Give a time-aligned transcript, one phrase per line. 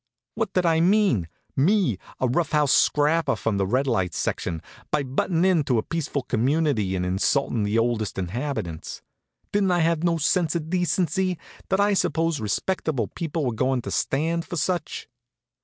[0.33, 5.03] What did I mean me, a rough house scrapper from the red light section by
[5.03, 9.03] buttin' into a peaceful community and insultin' the oldest inhabitants?
[9.51, 11.37] Didn't I have no sense of decency?
[11.69, 15.07] Did I suppose respectable people were goin' to stand for such?